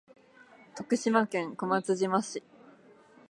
[0.73, 2.41] 徳島県小松島市